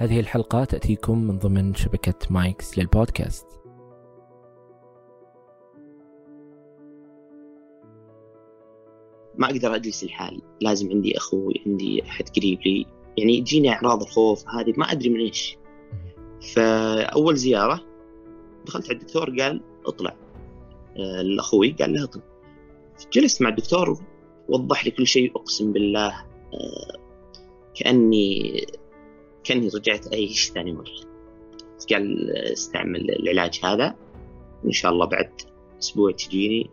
[0.00, 3.46] هذه الحلقة تأتيكم من ضمن شبكة مايكس للبودكاست.
[9.34, 12.86] ما أقدر أجلس لحالي لازم عندي أخوي عندي أحد قريب لي.
[13.16, 15.56] يعني تجيني أعراض الخوف هذه ما أدري من إيش.
[16.54, 17.80] فأول زيارة
[18.66, 20.16] دخلت على الدكتور قال اطلع.
[20.96, 22.22] آه، لاخوي قال له اطلع.
[23.12, 23.98] جلست مع الدكتور
[24.48, 26.24] وضح لي كل شيء أقسم بالله
[26.54, 26.98] آه،
[29.48, 31.08] كأني رجعت اعيش ثاني مرة.
[31.90, 33.96] قال استعمل العلاج هذا.
[34.64, 35.30] إن شاء الله بعد
[35.78, 36.70] أسبوع تجيني.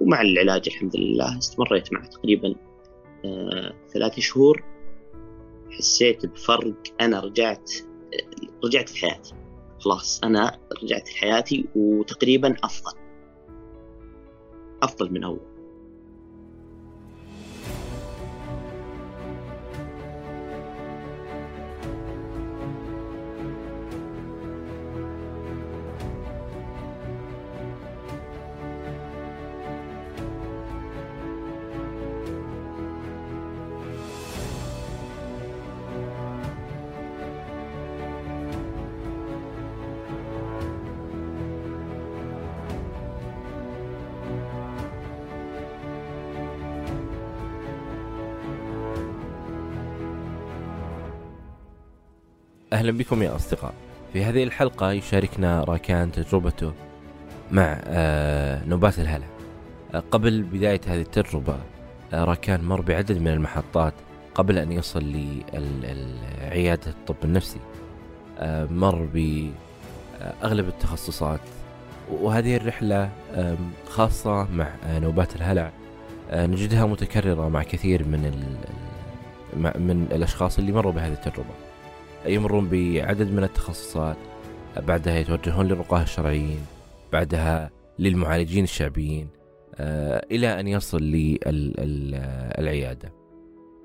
[0.00, 2.54] ومع العلاج الحمد لله استمريت معه تقريبا
[3.24, 4.64] آه، ثلاث شهور.
[5.70, 6.74] حسيت بفرق.
[7.00, 7.72] أنا رجعت
[8.64, 9.34] رجعت لحياتي
[9.78, 12.98] خلاص أنا رجعت لحياتي وتقريبا أفضل.
[14.82, 15.55] أفضل من أول.
[52.76, 53.74] أهلا بكم يا أصدقاء.
[54.12, 56.72] في هذه الحلقة يشاركنا راكان تجربته
[57.50, 59.26] مع آه، نوبات الهلع.
[59.94, 61.56] آه، قبل بداية هذه التجربة
[62.12, 63.94] آه، راكان مر بعدد من المحطات
[64.34, 65.14] قبل أن يصل
[65.54, 67.58] لعيادة الطب النفسي.
[68.70, 71.40] مر بأغلب التخصصات.
[72.10, 73.10] وهذه الرحلة
[73.88, 75.70] خاصة مع نوبات الهلع.
[76.32, 78.20] نجدها متكررة مع كثير من
[79.56, 81.65] من الأشخاص اللي مروا بهذه التجربة.
[82.26, 84.16] يمرون بعدد من التخصصات
[84.76, 86.60] بعدها يتوجهون للرقاة الشرعيين
[87.12, 89.28] بعدها للمعالجين الشعبيين
[89.74, 91.02] آه، إلى أن يصل
[91.46, 93.12] للعيادة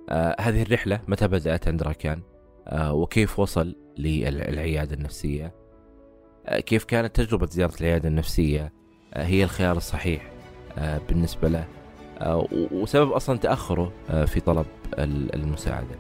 [0.10, 2.22] آه، هذه الرحلة متى بدأت عند راكان؟
[2.68, 5.54] آه، وكيف وصل للعيادة النفسية؟
[6.48, 8.74] كيف كانت تجربة زيارة العيادة النفسية؟
[9.14, 10.32] هي الخيار الصحيح
[11.10, 11.66] بالنسبة له.
[12.72, 13.94] وسبب أصلا تأخره
[14.26, 14.66] في طلب
[15.34, 15.96] المساعدة.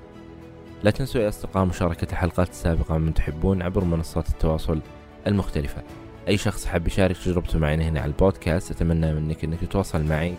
[0.84, 4.80] لا تنسوا يا أصدقاء مشاركة الحلقات السابقة من تحبون عبر منصات التواصل
[5.28, 5.82] المختلفة.
[6.28, 10.34] أي شخص حاب يشارك تجربته معنا هنا على البودكاست أتمنى منك أنك تتواصل معي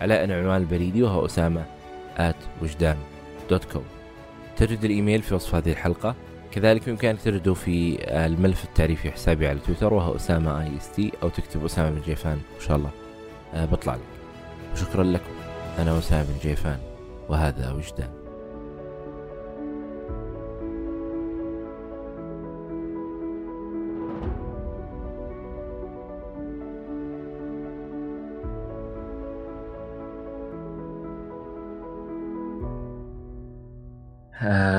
[0.00, 1.64] على العنوان البريدي وهو أسامة
[2.18, 2.96] at وجدان
[3.50, 3.84] dot com
[4.56, 6.14] تجد الإيميل في وصف هذه الحلقة.
[6.52, 11.90] كذلك بإمكانك تجده في الملف التعريفي حسابي على تويتر وهو أسامة IST أو تكتب أسامة
[11.90, 12.90] بن جيفان إن شاء الله
[13.54, 14.00] آه، بطلع لك.
[14.72, 15.32] وشكرا لكم.
[15.78, 16.78] أنا أسامة بن جيفان
[17.28, 18.15] وهذا وجدان.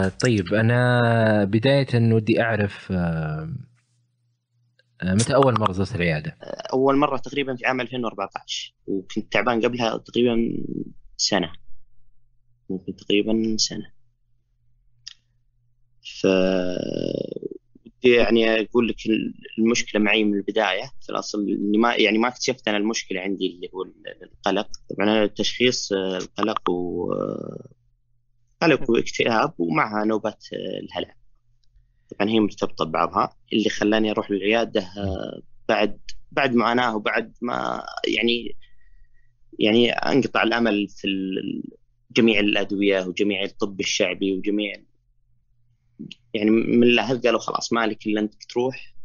[0.07, 3.49] آه طيب أنا بداية ودي أعرف آه
[5.01, 6.37] آه متى أول مرة زرت العيادة؟
[6.73, 10.37] أول مرة تقريبا في عام 2014 وكنت تعبان قبلها تقريبا
[11.17, 11.51] سنة
[12.69, 13.91] ممكن تقريبا سنة
[16.21, 16.27] ف
[18.03, 18.95] يعني أقول لك
[19.59, 23.69] المشكلة معي من البداية في الأصل إني ما يعني ما اكتشفت أنا المشكلة عندي اللي
[23.73, 23.83] هو
[24.23, 27.13] القلق طبعا التشخيص آه، القلق و
[28.61, 31.15] قلق واكتئاب ومعها نوبات الهلع.
[32.09, 33.35] طبعا هي مرتبطة ببعضها.
[33.53, 35.99] اللي خلاني أروح للعيادة آه، بعد
[36.31, 38.55] بعد معاناة وبعد ما يعني
[39.59, 41.07] يعني أنقطع الأمل في
[42.11, 44.75] جميع الأدوية وجميع الطب الشعبي وجميع
[46.33, 48.95] يعني من الأهل قالوا خلاص ما لك إلا أنك تروح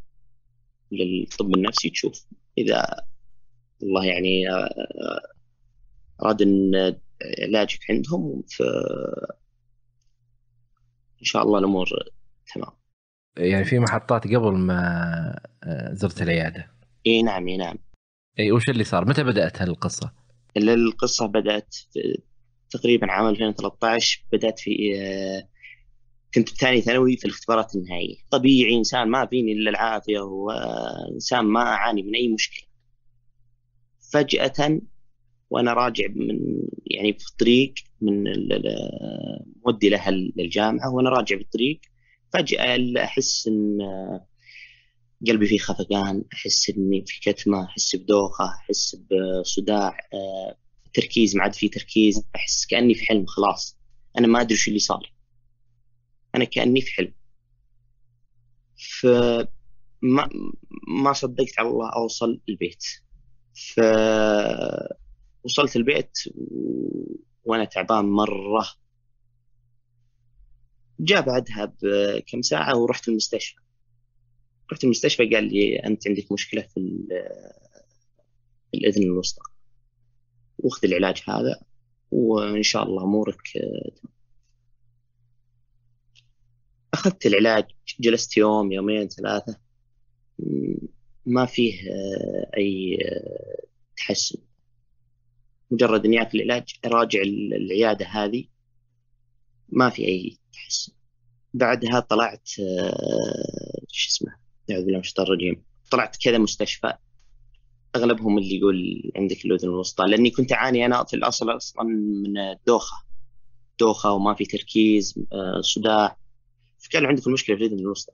[0.92, 2.26] للطب النفسي تشوف.
[2.58, 2.86] إذا
[3.82, 5.20] الله يعني آه،
[6.22, 6.96] أراد إن
[7.38, 8.62] علاجك عندهم ف
[11.22, 11.89] إن شاء الله الأمور
[12.54, 12.71] تمام.
[13.36, 14.78] يعني في محطات قبل ما
[15.65, 16.71] آه، زرت العيادة.
[17.07, 17.77] إي نعم إي نعم.
[18.39, 20.13] إي وش اللي صار؟ متى بدأت هالقصة؟
[20.57, 21.77] القصة بدأت
[22.71, 25.48] تقريبا عام 2013 بدأت في آه،
[26.34, 28.16] كنت بثاني ثانوي في الاختبارات النهائية.
[28.30, 32.66] طبيعي إنسان ما فيني إلا العافية وإنسان ما أعاني من أي مشكلة.
[34.13, 34.80] فجأة
[35.53, 36.39] وأنا راجع من
[36.87, 38.25] يعني في الطريق من
[39.66, 41.81] مودي لها للجامعة وأنا راجع بالطريق.
[42.33, 43.78] فجأة أحس إن
[45.28, 48.97] قلبي فيه خفقان أحس إني في كتمة أحس بدوخة أحس
[49.43, 49.97] بصداع
[50.95, 53.78] تركيز ما عاد في تركيز أحس كأني في حلم خلاص.
[54.19, 55.13] أنا ما أدري شو اللي صار.
[56.34, 57.15] أنا كأني في حلم.
[59.01, 60.28] فما
[60.89, 62.84] ما صدقت على الله أوصل البيت.
[65.42, 66.18] فوصلت البيت.
[67.44, 68.66] وأنا تعبان مرة.
[71.00, 73.60] جاء بعدها بكم ساعة ورحت المستشفى.
[74.72, 77.06] رحت المستشفى قال لي أنت عندك مشكلة في
[78.74, 79.42] الإذن الوسطى.
[80.59, 81.62] وأخذ العلاج هذا
[82.10, 83.42] وإن شاء الله أمورك
[86.94, 87.65] أخذت العلاج
[88.00, 89.60] جلست يوم يومين ثلاثة.
[91.27, 91.80] ما فيه
[92.56, 92.98] أي
[93.97, 94.39] تحسن.
[95.72, 98.45] مجرد إني أكل العلاج اراجع العيادة هذه
[99.69, 100.92] ما في أي تحسن
[101.54, 102.48] بعدها طلعت
[103.89, 105.63] شو اسمه أعوذ بالله من الشيطان الرجيم.
[105.91, 106.92] طلعت كذا مستشفى
[107.97, 110.04] أغلبهم اللي يقول عندك الأذن الوسطى.
[110.04, 113.04] لأني كنت أعاني أنا في الأصل أصلا من الدوخه
[113.80, 116.16] دوخة وما في تركيز آه، صداع.
[116.78, 118.13] فكان عندك المشكلة في الأذن الوسطى.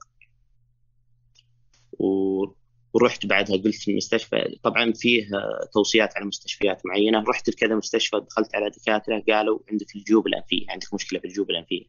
[2.94, 5.28] ورحت بعدها قلت المستشفى طبعا فيه
[5.74, 7.24] توصيات على مستشفيات معينة.
[7.28, 11.84] رحت لكذا مستشفى دخلت على دكاترة قالوا عندك الجيوب الأنفية عندك مشكلة في الجيوب الأنفية.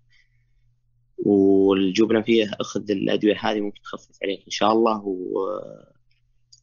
[1.17, 5.47] والجيوب الأنفية أخذ الأدوية هذه ممكن تخفف عليك إن شاء الله و...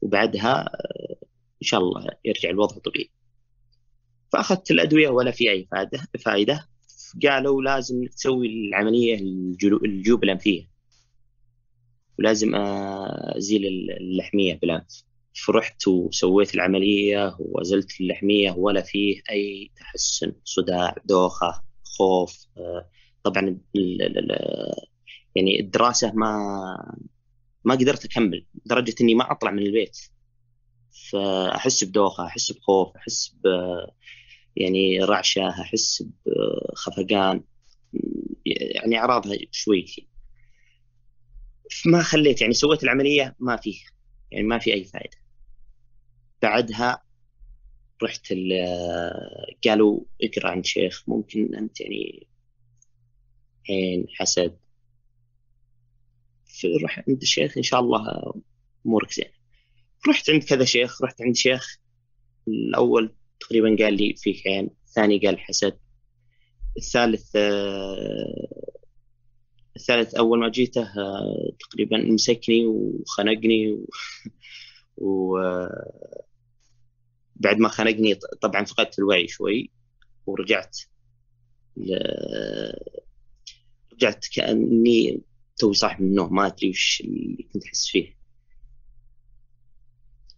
[0.03, 0.69] وبعدها
[1.63, 3.11] إن شاء الله يرجع الوضع طبيعي.
[4.33, 6.69] فأخذت الأدوية ولا في أي فائدة فائدة.
[7.23, 9.15] قالوا لازم تسوي العملية
[9.85, 10.76] الجيوب الأنفية.
[12.19, 13.67] ولازم أزيل
[14.01, 15.05] اللحمية بالانف
[15.47, 22.47] فرحت وسويت العملية وأزلت اللحمية ولا فيه أي تحسن صداع دوخة خوف
[23.23, 23.59] طبعا
[25.35, 26.37] يعني الدراسة ما
[27.65, 29.99] ما قدرت أكمل لدرجة إني ما أطلع من البيت.
[31.11, 33.47] فأحس بدوخة أحس بخوف أحس ب
[34.57, 37.45] يعني رعشة أحس بخفقان.
[38.47, 39.87] يعني أعراضها شوي
[41.87, 43.81] ما خليت يعني سويت العملية ما فيه
[44.31, 45.17] يعني ما في أي فائده
[46.43, 47.03] بعدها
[48.03, 48.35] رحت
[49.65, 52.27] قالوا اقرأ عند شيخ ممكن أنت يعني
[53.71, 54.57] عين حسد.
[56.83, 58.33] روح عند الشيخ إن شاء الله
[58.87, 59.31] أمورك زين
[60.09, 61.77] رحت عند كذا شيخ رحت عند شيخ.
[62.49, 65.79] الأول تقريبا قال لي فيك عين الثاني قال حسد.
[66.77, 67.37] الثالث
[69.77, 70.89] الثالث أول ما جيته
[71.61, 73.87] تقريبا مسكني وخنقني و...
[75.07, 75.39] و...
[77.37, 79.71] بعد ما خنقني طبعا فقدت الوعي شوي
[80.27, 80.79] ورجعت
[81.77, 81.95] ل...
[83.93, 85.21] رجعت كأني
[85.57, 88.17] توي صاحي من النوم ما أدري وش اللي كنت أحس فيه.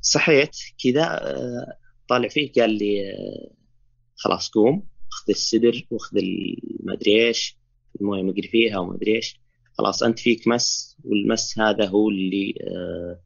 [0.00, 3.50] صحيت كذا آه، طالع فيه قال لي آه،
[4.16, 6.16] خلاص قوم خذ السدر واخذ
[6.84, 7.58] ما أدري إيش.
[8.00, 9.40] المويه مقري فيها وما أدري إيش.
[9.78, 13.20] خلاص أنت فيك مس والمس هذا هو اللي آه،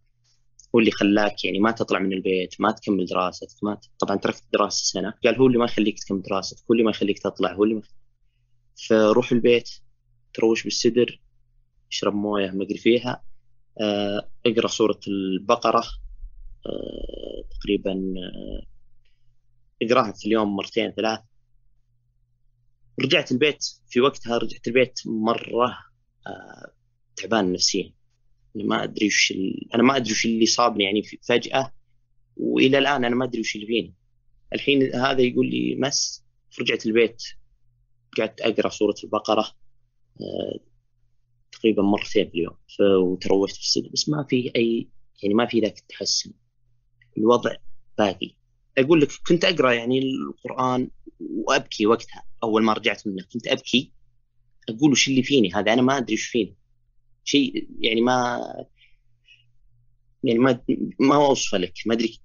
[0.74, 3.84] هو اللي خلاك يعني ما تطلع من البيت ما تكمل دراستك ما ت...
[3.98, 7.18] طبعا تركت الدراسه سنة قال هو اللي ما يخليك تكمل دراستك هو اللي ما يخليك
[7.18, 7.82] تطلع هو اللي ما
[8.88, 9.70] فروح البيت
[10.34, 11.20] تروش بالسدر
[11.90, 13.22] اشرب مويه مقري فيها
[13.80, 15.84] آه، اقرأ سورة البقرة
[16.66, 18.66] آه، تقريبا آه،
[19.82, 21.20] اقرأها في اليوم مرتين ثلاث
[23.00, 25.78] رجعت البيت في وقتها رجعت البيت مرة
[27.16, 27.92] تعبان نفسيا.
[28.54, 29.32] يعني ما أدري وش
[29.74, 31.72] أنا ما أدري وش اللي صابني يعني فجأة
[32.36, 33.94] وإلى الآن أنا ما أدري وش اللي فيني.
[34.54, 36.24] الحين هذا يقول لي مس
[36.60, 37.22] رجعت البيت
[38.18, 39.46] قعدت أقرأ سورة البقرة
[41.52, 42.56] تقريبا مرتين في اليوم
[43.12, 44.88] وتروشت في السجن بس ما في أي
[45.22, 46.32] يعني ما في ذاك التحسن.
[47.18, 47.56] الوضع
[47.98, 48.34] باقي.
[48.78, 53.92] أقول لك كنت أقرأ يعني القرآن وأبكي وقتها أول ما رجعت منه كنت أبكي
[54.68, 56.56] أقول وش اللي فيني؟ هذا أنا ما أدري وش فيني.
[57.24, 58.40] شيء يعني ما
[60.24, 60.60] يعني ما
[61.00, 62.20] ما اوصفه لك ما أدري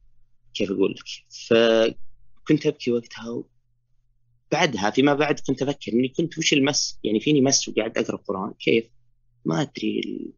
[0.54, 1.06] كيف أقول لك.
[1.48, 3.44] فكنت أبكي وقتها
[4.52, 8.54] بعدها فيما بعد كنت أفكر إني كنت وش المس؟ يعني فيني مس وقاعد أقرأ القرآن؟
[8.60, 8.86] كيف؟
[9.46, 10.34] ما أدري.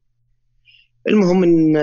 [1.08, 1.78] المهم إن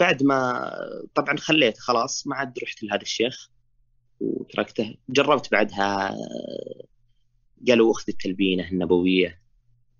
[0.00, 0.70] بعد ما
[1.14, 3.50] طبعا خليت خلاص ما عاد رحت لهذا الشيخ
[4.20, 4.94] وتركته.
[5.08, 6.16] جربت بعدها
[7.68, 9.42] قالوا أخذ التلبينة النبوية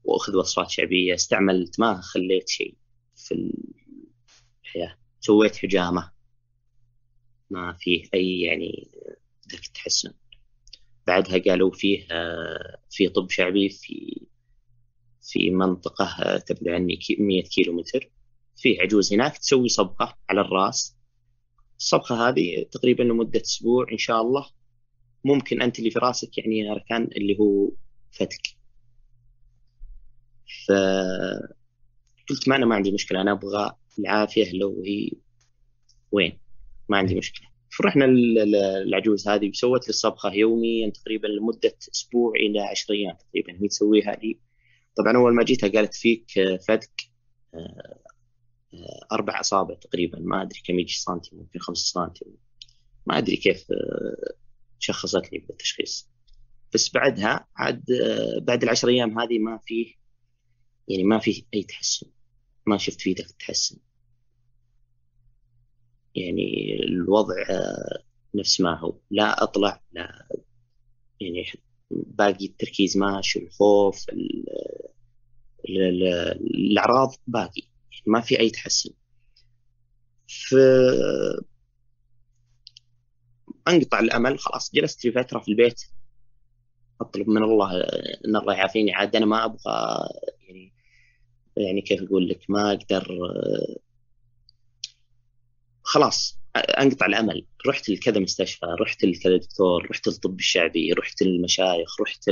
[0.05, 2.77] وأخذ وصفات شعبية استعملت ما خليت شيء
[3.17, 3.53] في
[4.65, 4.99] الحياة.
[5.21, 6.13] سويت حجامة.
[7.51, 8.91] ما فيه أي يعني
[9.53, 10.13] ذاك التحسن
[11.07, 12.07] بعدها قالوا فيه
[12.91, 14.27] في طب شعبي في
[15.23, 18.11] في منطقة تبعد عني 100 كيلو متر
[18.63, 20.97] فيه عجوز هناك تسوي صبغة على الرأس.
[21.79, 24.47] الصبغة هذه تقريبا لمدة أسبوع إن شاء الله.
[25.25, 27.71] ممكن أنت اللي في رأسك يعني أركان اللي هو
[28.13, 28.43] فتك.
[30.67, 30.73] ف
[32.31, 35.11] قلت ما أنا ما عندي مشكلة أنا أبغى العافية لو هي
[36.13, 36.39] وين؟
[36.89, 37.49] ما عندي مشكلة.
[37.79, 43.63] فرحنا العجوز هذه وسوت لي الصبغه يوميا تقريبا لمدة أسبوع إلى 10 أيام تقريبا.
[43.63, 44.39] هي تسويها لي.
[44.97, 46.27] طبعا أول ما جيتها قالت فيك
[46.69, 47.03] فتك.
[47.55, 48.03] آه، آه،
[49.13, 52.27] أربع أصابع تقريبا ما أدري كم يجي سنتي ممكن خمس سنتي
[53.07, 54.35] ما أدري كيف آه،
[54.79, 56.09] شخصت لي بالتشخيص.
[56.75, 57.85] بس بعدها عاد
[58.43, 59.95] بعد العشر أيام هذه ما فيه
[60.89, 62.07] يعني ما فيه أي تحسن.
[62.67, 63.77] ما شفت فيه تحسن.
[66.15, 67.35] يعني الوضع
[68.35, 68.95] نفس ما هو.
[69.11, 70.29] لا أطلع لا
[71.21, 71.45] يعني
[71.91, 74.07] باقي التركيز ماشي الخوف
[75.69, 77.72] الأعراض باقي.
[78.07, 78.91] ما في أي تحسن.
[80.29, 80.55] ف
[83.69, 85.83] أنقطع الأمل خلاص جلست لي فترة في البيت.
[87.01, 87.81] أطلب من الله
[88.27, 88.93] إن الله يعافيني.
[88.95, 90.09] عاد أنا ما أبغى
[90.49, 90.73] يعني
[91.57, 93.19] يعني كيف أقول لك ما أقدر
[95.83, 97.47] خلاص أنقطع الأمل.
[97.67, 102.25] رحت لكذا مستشفى رحت لكذا دكتور رحت للطب الشعبي رحت للمشايخ رحت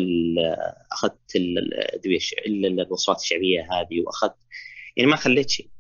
[0.92, 4.36] أخذت الادويه الوصفات الشعبية هذه وأخذت
[5.00, 5.70] يعني ما خليت شيء.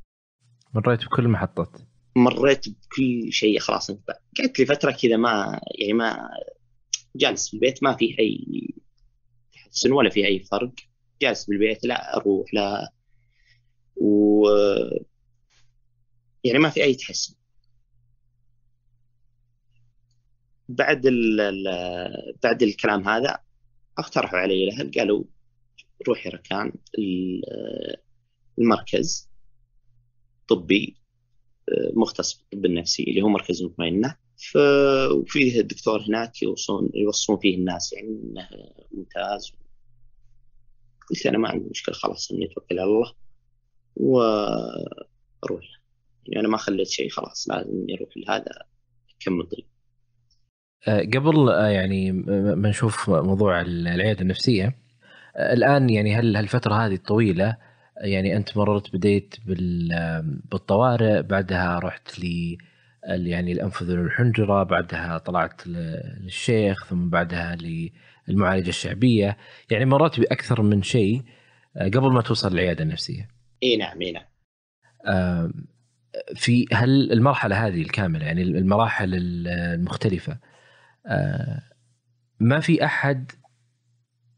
[0.74, 1.76] مريت بكل المحطات
[2.16, 3.90] مريت بكل شيء خلاص.
[3.90, 6.30] انقطع قعدت لي فترة كذا ما يعني ما
[7.16, 8.68] جالس في البيت ما في أي
[9.52, 10.72] تحسن ولا في أي فرق.
[11.22, 12.92] جالس بالبيت لا أروح لا.
[13.96, 14.44] و
[16.44, 17.34] يعني ما في أي تحسن.
[20.68, 21.06] بعد
[22.42, 23.38] بعد الكلام هذا
[23.98, 25.24] اقترحوا علي الاهل قالوا
[26.08, 26.72] روحي ركان
[30.48, 30.96] طبي
[31.94, 34.16] مختص بالطب النفسي اللي هو مركز مطمئنه
[35.12, 38.48] وفيه الدكتور هناك يوصون يوصون فيه الناس يعني إنه
[38.92, 39.52] ممتاز.
[41.10, 43.12] قلت أنا ما عندي مشكلة خلاص إني أتوكل على الله
[43.96, 45.80] وأروح.
[46.26, 48.62] يعني أنا ما خليت شيء خلاص لازم إني أروح لهذا
[49.20, 49.64] كم ضل
[50.88, 54.76] آه، قبل آه، يعني ما نشوف موضوع العيادة النفسية
[55.36, 57.56] آه، الآن يعني هل هالفتره هذه الطويلة
[58.00, 59.34] يعني أنت مررت بديت
[60.50, 62.56] بالطوارئ بعدها رحت ل
[63.04, 67.56] يعني الانف والحنجره بعدها طلعت للشيخ ثم بعدها
[68.28, 69.36] للمعالجة الشعبية
[69.70, 71.22] يعني مررت بأكثر من شيء
[71.76, 73.28] قبل ما توصل للعيادة النفسية.
[73.62, 74.24] إي نعم إي نعم.
[76.34, 80.38] في هل المرحلة هذه الكاملة يعني المراحل المختلفة
[81.06, 81.62] آه،
[82.40, 83.39] ما في أحد آه،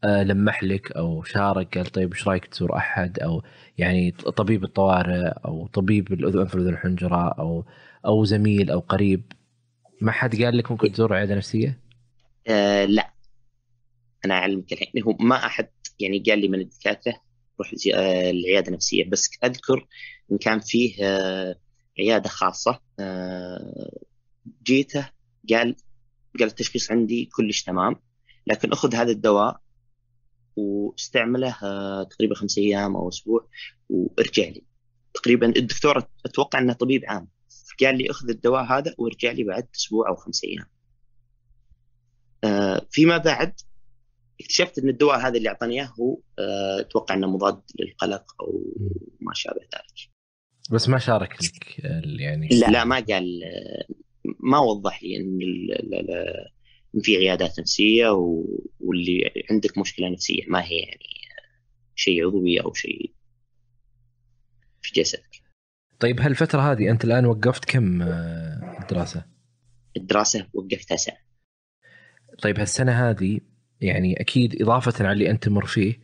[0.05, 3.43] لمح لك أو شارك قال طيب إيش رأيك تزور أحد؟ أو
[3.77, 7.65] يعني طبيب الطوارئ أو طبيب الأذن في الأذن الحنجرة أو
[8.05, 9.23] أو زميل أو قريب.
[10.01, 11.79] ما حد قال لك ممكن تزور عيادة نفسية؟
[12.47, 13.13] آه لا.
[14.25, 15.67] أنا اعلمك الحين هو ما أحد
[15.99, 17.13] يعني قال لي من الدكاترة
[17.59, 19.09] روح آه العيادة النفسية.
[19.09, 19.87] بس أذكر
[20.31, 21.55] إن كان فيه آه
[21.99, 23.99] عيادة خاصة آه
[24.63, 25.09] جيته
[25.49, 25.75] قال
[26.39, 27.95] قال التشخيص عندي كلش تمام
[28.47, 29.62] لكن أخذ هذا الدواء
[30.55, 33.47] واستعمله آه، تقريبا خمس أيام أو أسبوع
[33.89, 34.63] وارجع لي.
[35.13, 37.27] تقريبا الدكتور أتوقع إنه طبيب عام.
[37.81, 40.65] قال لي أخذ الدواء هذا وارجع لي بعد أسبوع أو خمس أيام.
[42.43, 43.53] آه، فيما بعد
[44.41, 48.73] اكتشفت إن الدواء هذا اللي أعطاني إياه هو آه، أتوقع إنه مضاد للقلق أو
[49.21, 50.13] ما شابه ذلك.
[50.71, 51.79] بس ما شارك لك
[52.19, 53.41] يعني لا لا ما قال
[54.39, 55.39] ما وضح لي إن
[55.83, 56.05] ان
[57.01, 58.09] في عيادات نفسية
[58.79, 61.07] واللي عندك مشكلة نفسية ما هي يعني
[61.95, 63.13] شيء عضوي أو شيء
[64.81, 65.43] في جسدك.
[65.99, 69.25] طيب هالفترة هذه أنت الآن وقفت كم آه، دراسة؟
[69.97, 71.17] الدراسة وقفتها سنة.
[72.41, 73.39] طيب هالسنة هذه
[73.81, 75.99] يعني أكيد إضافة على اللي أنت تمر فيه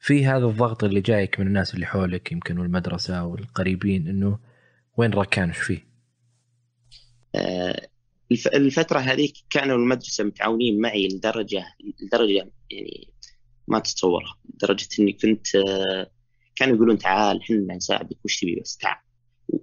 [0.00, 4.38] في هذا الضغط اللي جايك من الناس اللي حولك يمكن والمدرسة والقريبين إنه
[4.96, 5.88] وين ركان فيه؟
[7.34, 7.88] آه،
[8.30, 11.64] الفترة هذيك كانوا المدرسة متعاونين معي لدرجة
[12.02, 13.08] لدرجة يعني
[13.68, 15.46] ما تتصورها لدرجة إني كنت
[16.56, 18.96] كانوا يقولون تعال إحنا نساعدك وش تبي بس تعال.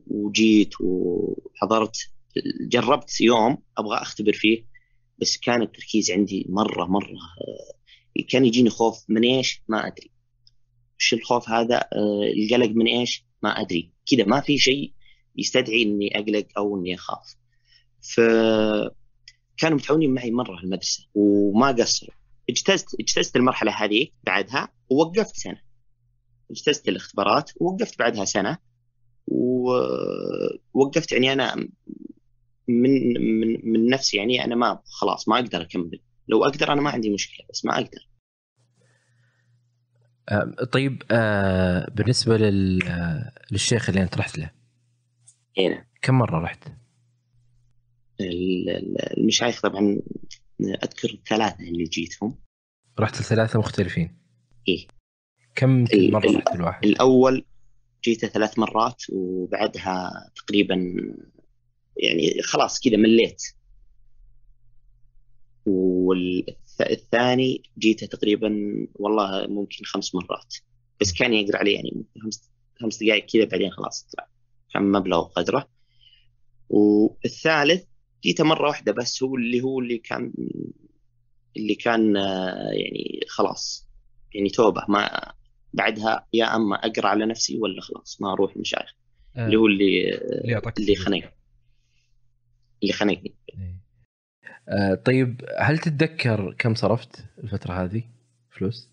[0.08, 1.98] وجيت وحضرت
[2.68, 4.66] جربت يوم أبغى أختبر فيه
[5.22, 7.18] بس كان التركيز عندي مرة مرة
[8.30, 10.12] كان يجيني خوف من إيش؟ ما أدري.
[11.00, 11.90] وش الخوف هذا؟
[12.38, 13.92] القلق من إيش؟ ما أدري.
[14.06, 14.94] كذا ما في شيء
[15.36, 17.36] يستدعي إني أقلق أو إني أخاف.
[18.14, 22.16] فكانوا متعاونين معي مرة المدرسة وما قصروا.
[22.50, 25.62] اجتزت اجتزت المرحلة هذه بعدها ووقفت سنة.
[26.52, 28.58] اجتزت الاختبارات ووقفت بعدها سنة
[29.28, 31.56] ووقفت يعني أنا
[32.68, 36.02] من من من نفسي يعني أنا ما خلاص ما أقدر أكمل.
[36.28, 38.10] لو أقدر أنا ما عندي مشكلة بس ما أقدر.
[40.72, 42.80] طيب آه بالنسبة لل
[43.52, 44.52] للشيخ اللي أنت رحت له.
[45.58, 46.68] هنا كم مرة رحت؟
[49.18, 50.00] المشايخ طبعا
[50.62, 52.38] أذكر ثلاثة اللي جيتهم.
[53.00, 54.18] رحت لثلاثة مختلفين.
[54.68, 54.88] إيه.
[55.56, 57.46] كم مرة رحت الواحد؟ الأول
[58.04, 60.76] جيته ثلاث مرات وبعدها تقريبا
[61.98, 63.42] يعني خلاص كذا مليت.
[65.66, 68.50] والثاني جيته تقريبا
[68.94, 70.56] والله ممكن خمس مرات.
[71.02, 74.28] بس كان يقرأ علي يعني خمس خمس دقائق كذا بعدين خلاص طلع.
[74.74, 75.70] كان مبلغ وقدره.
[76.70, 77.84] والثالث
[78.26, 80.34] جيته مرة واحدة بس هو اللي هو اللي كان
[81.58, 82.16] اللي كان
[82.74, 83.90] يعني خلاص
[84.34, 85.34] يعني توبة ما
[85.74, 88.96] بعدها يا أما أقرأ على نفسي ولا خلاص ما أروح مشايخ
[89.36, 89.46] آه.
[89.46, 91.32] اللي هو اللي اللي, اللي خنقني
[92.84, 93.82] اللي خنقني إيه.
[94.70, 98.04] آه طيب هل تتذكر كم صرفت الفترة هذه
[98.52, 98.90] فلوس؟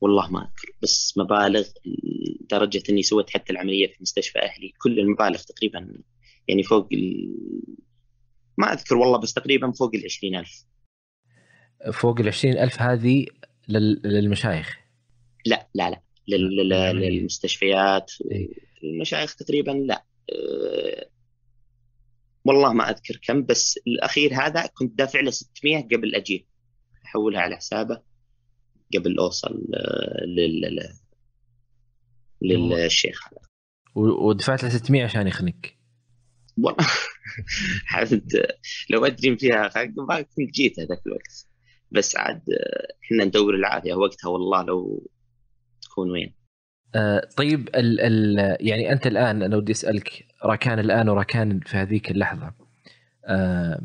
[0.00, 5.42] والله ما أذكر بس مبالغ لدرجة إني سويت حتى العملية في مستشفى أهلي كل المبالغ
[5.42, 6.02] تقريبا
[6.48, 7.34] يعني فوق ال...
[8.58, 10.64] ما أذكر والله بس تقريبا فوق ال 20000
[11.92, 13.26] فوق ال 20000 هذه
[13.68, 14.00] لل...
[14.04, 14.78] للمشايخ؟
[15.46, 16.02] لا لا لا.
[16.28, 16.68] لل...
[16.68, 18.12] للمستشفيات.
[18.30, 18.48] إيه.
[18.84, 20.04] المشايخ تقريبا لا.
[20.32, 21.08] أه...
[22.44, 26.46] والله ما أذكر كم بس الأخير هذا كنت دافع له 600 قبل أجي.
[27.04, 28.02] أحولها على حسابه
[28.94, 30.98] قبل أوصل آه، لل
[32.42, 33.40] للشيخ هذا.
[33.94, 35.54] ودفعت له 600 عشان يخنق.
[36.58, 36.86] والله.
[38.90, 39.70] لو ادري فيها
[40.08, 41.46] ما كنت جيت هذاك الوقت.
[41.90, 45.06] بس عاد آه، إحنا ندور العافية وقتها والله لو
[45.82, 46.34] تكون وين.
[46.94, 52.10] آه طيب ال ال يعني أنت الآن أنا ودي أسألك راكان الآن وراكان في هذيك
[52.10, 52.54] اللحظة
[53.24, 53.80] آه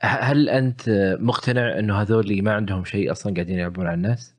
[0.00, 0.82] هل أنت
[1.20, 4.34] مقتنع إنه هذول ما عندهم شيء أصلا قاعدين يلعبون على الناس؟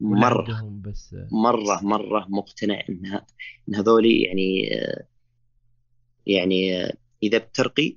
[0.00, 0.80] مرة.
[0.84, 3.26] بس مرة مرة مقتنع إنها
[3.68, 4.70] إن هذول يعني
[6.26, 6.86] يعني
[7.22, 7.96] إذا بترقي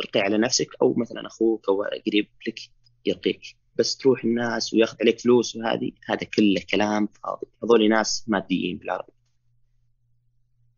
[0.00, 2.60] ارقي على نفسك أو مثلا أخوك أو قريب لك
[3.06, 3.40] يرقيك.
[3.76, 7.46] بس تروح الناس وياخذ عليك فلوس وهذه هذا كله كلام فاضي.
[7.64, 9.12] هذول ناس ماديين بالعربي.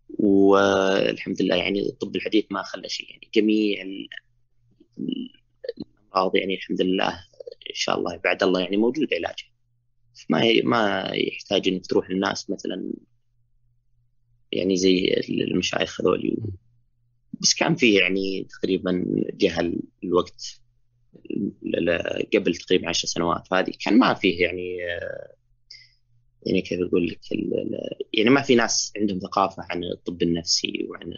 [0.09, 3.11] والحمد لله يعني الطب الحديث ما خلى شيء.
[3.11, 3.85] يعني جميع
[5.79, 7.09] الأمراض يعني الحمد لله
[7.71, 9.49] إن شاء الله بعد الله يعني موجود علاجها.
[10.29, 12.93] ما ما يحتاج إنك تروح للناس مثلا
[14.53, 16.37] يعني زي المشايخ هذول.
[17.43, 20.61] بس كان فيه يعني تقريبا جهل الوقت
[22.35, 23.53] قبل تقريبا عشر سنوات.
[23.53, 24.77] هذه كان ما فيه يعني
[26.47, 27.21] يعني كيف أقول لك
[28.13, 31.15] يعني ما في ناس عندهم ثقافة عن الطب النفسي وعن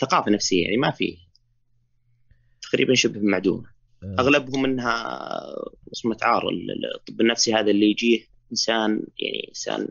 [0.00, 1.16] ثقافة نفسية يعني ما فيه.
[2.62, 3.70] تقريبا شبه معدومه
[4.02, 4.16] آه.
[4.18, 5.16] أغلبهم إنها
[5.92, 6.48] اسمه عار.
[6.96, 9.88] الطب النفسي هذا اللي يجيه إنسان يعني إنسان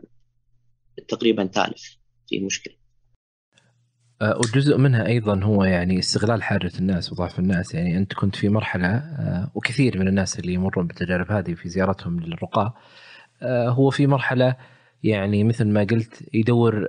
[1.08, 1.98] تقريبا تالف.
[2.28, 2.74] فيه مشكلة.
[2.74, 2.85] آه،
[4.22, 7.74] وجزء منها أيضا هو يعني استغلال حاجة الناس وضعف الناس.
[7.74, 12.20] يعني أنت كنت في مرحلة آه، وكثير من الناس اللي يمرون بالتجارب هذه في زيارتهم
[12.20, 12.74] للرقاه
[13.44, 14.56] هو في مرحلة
[15.02, 16.88] يعني مثل ما قلت يدور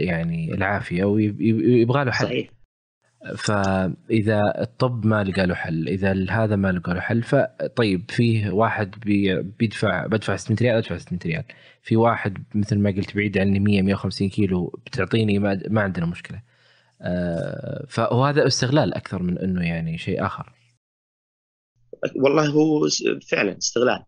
[0.00, 2.26] يعني العافية ويبغى له حل.
[2.26, 2.48] صحيح.
[3.36, 8.90] فإذا الطب ما لقى له حل إذا هذا ما لقى له حل فطيب فيه واحد
[9.00, 11.44] بي بيدفع بدفع 600 ريال أدفع 600 ريال
[11.82, 16.38] في واحد مثل ما قلت بعيد عني 100 150 كيلو بتعطيني ما, ما عندنا مشكلة.
[16.38, 16.51] آه،
[17.88, 20.52] فهذا استغلال أكثر من إنه يعني شيء آخر.
[22.16, 22.88] والله هو
[23.30, 24.04] فعلا استغلال.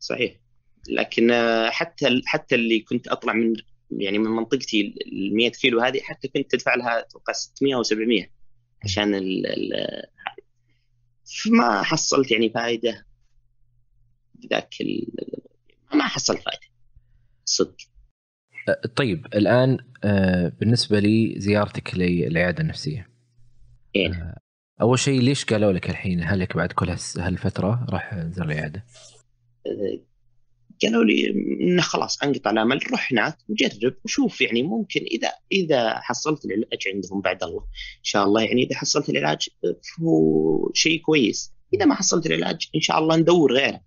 [0.00, 0.40] صحيح.
[0.88, 1.32] لكن
[1.70, 3.56] حتى حتى اللي كنت أطلع من
[3.90, 8.30] يعني من منطقتي ال 100 كيلو هذه حتى كنت أدفع لها أتوقع 600 أو 700
[8.84, 10.02] عشان ال ال
[11.50, 13.06] ما حصلت يعني فائده
[14.50, 14.74] ذاك
[15.94, 16.66] ما حصلت فائده
[17.44, 17.76] صدق.
[18.96, 23.08] طيب الآن آه، بالنسبة لي زيارتك للعيادة النفسية.
[23.96, 24.36] إيه؟ آه،
[24.80, 28.84] أول شيء ليش قالوا لك الحين؟ هل لك بعد كل هالفترة راح تزور العيادة؟
[30.82, 34.40] قالوا لي إنه خلاص أنقطع الأمل روح هناك وجرب وشوف.
[34.40, 37.60] يعني ممكن إذا إذا حصلت العلاج عندهم بعد الله
[37.98, 38.42] إن شاء الله.
[38.42, 39.48] يعني إذا حصلت العلاج
[40.00, 41.52] هو شيء كويس.
[41.74, 43.80] إذا ما حصلت العلاج إن شاء الله ندور غيره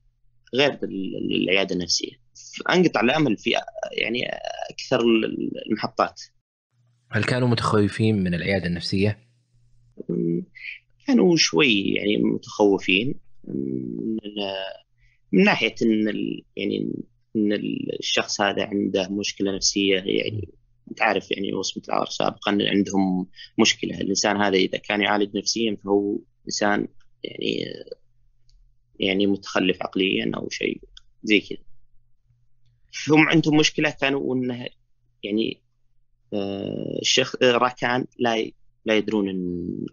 [0.55, 2.11] غير العياده النفسية.
[2.69, 3.49] أنقطع الأمل في
[3.91, 4.19] يعني
[4.69, 5.01] أكثر
[5.69, 6.21] المحطات.
[7.11, 9.19] هل كانوا متخوفين من العيادة النفسية؟
[11.07, 13.15] كانوا شوي يعني متخوفين
[15.31, 16.13] من ناحية إن
[16.57, 16.93] يعني
[17.35, 17.53] إن
[17.99, 20.49] الشخص هذا عنده مشكلة نفسية يعني
[20.91, 23.27] أنت عارف يعني وصمة العار سابقا عندهم
[23.59, 24.01] مشكلة.
[24.01, 26.87] الإنسان هذا إذا كان يعالج نفسيا فهو إنسان
[27.23, 27.65] يعني
[28.99, 30.81] يعني متخلف عقليا أو شيء
[31.23, 31.70] زي كذا.
[33.09, 34.67] هم عندهم مشكلة كانوا انه
[35.23, 35.61] يعني
[36.33, 38.51] آه، الشيخ راكان لا
[38.85, 39.85] لا يدرون إن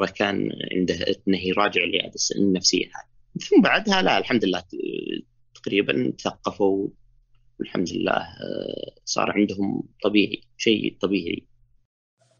[0.00, 0.94] راكان عنده
[1.28, 4.62] إنه يراجع العياده النفسية هذه ثم بعدها لا الحمد لله
[5.54, 6.88] تقريبا تثقفوا
[7.58, 11.46] والحمد لله آه، صار عندهم طبيعي شيء طبيعي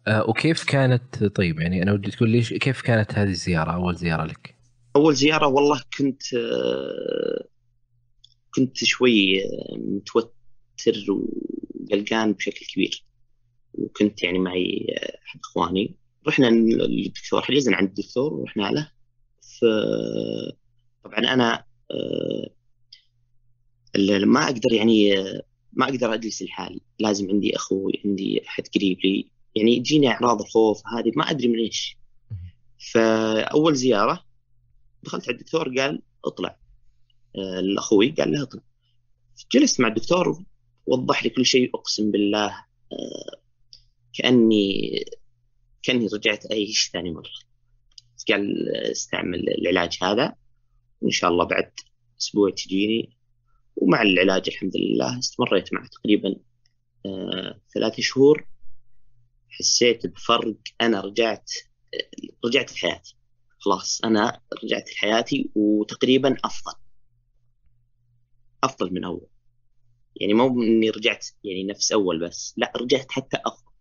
[0.07, 4.25] أه وكيف كانت طيب يعني أنا ودي تقول لي كيف كانت هذه الزيارة أول زيارة
[4.25, 4.55] لك؟
[4.97, 6.23] أول زيارة والله كنت
[8.55, 13.05] كنت شوي آه، متوتر وقلقان بشكل كبير.
[13.75, 14.87] وكنت يعني معي
[15.27, 15.97] أحد إخواني.
[16.27, 18.91] رحنا للدكتور حجزنا عند الدكتور ورحنا له.
[19.41, 19.65] ف
[21.05, 22.51] طبعا أنا أه
[24.25, 25.15] ما أقدر يعني
[25.73, 29.31] ما أقدر اجلس لحالي لازم عندي أخوي عندي أحد قريب لي.
[29.55, 31.97] يعني تجيني أعراض الخوف هذه ما أدري من إيش.
[32.93, 34.25] فأول زيارة
[35.03, 36.49] دخلت على الدكتور قال اطلع.
[36.49, 36.62] آه،
[37.75, 38.62] لأخوي قال له اطلع
[39.53, 40.45] جلست مع الدكتور
[40.87, 42.49] وضح لي كل شيء أقسم بالله
[42.92, 43.40] آه،
[44.14, 45.05] كأني
[45.83, 47.31] كأني رجعت اعيش ثاني مره
[48.29, 50.35] قال استعمل العلاج هذا
[51.01, 51.73] وإن شاء الله بعد
[52.21, 53.16] أسبوع تجيني.
[53.77, 56.37] ومع العلاج الحمد لله استمريت معه تقريبا
[57.07, 58.47] آه ثلاث شهور.
[59.49, 61.51] حسيت بفرق أنا رجعت
[62.45, 63.16] رجعت لحياتي.
[63.59, 66.82] خلاص أنا رجعت لحياتي وتقريبا أفضل.
[68.64, 69.27] أفضل من أول.
[70.16, 73.72] يعني مو إني رجعت يعني نفس أول بس لا رجعت حتى أفضل.